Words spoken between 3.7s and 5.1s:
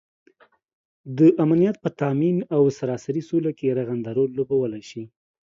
رغنده رول لوبوالی شي